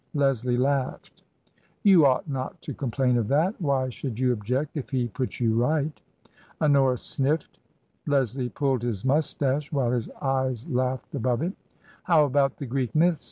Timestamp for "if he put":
4.75-5.39